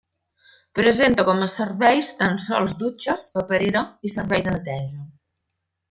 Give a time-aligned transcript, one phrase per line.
[0.79, 5.07] Presenta com a serveis tan sols dutxes, paperera i servei de neteja.